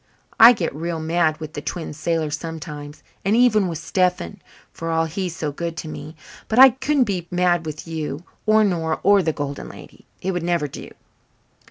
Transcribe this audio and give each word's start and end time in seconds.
"I 0.39 0.53
get 0.53 0.73
real 0.73 0.99
mad 0.99 1.39
with 1.39 1.53
the 1.53 1.61
Twin 1.61 1.93
Sailors 1.93 2.35
sometimes, 2.35 3.03
and 3.23 3.35
even 3.35 3.67
with 3.67 3.77
Stephen, 3.77 4.41
for 4.73 4.89
all 4.89 5.05
he's 5.05 5.35
so 5.35 5.51
good 5.51 5.77
to 5.77 5.87
me. 5.87 6.15
But 6.47 6.57
I 6.57 6.69
couldn't 6.71 7.03
be 7.03 7.27
mad 7.29 7.67
with 7.67 7.87
you 7.87 8.23
or 8.47 8.63
Nora 8.63 8.99
or 9.03 9.21
the 9.21 9.31
Golden 9.31 9.69
Lady. 9.69 10.07
It 10.19 10.31
would 10.31 10.41
never 10.41 10.67
do." 10.67 10.89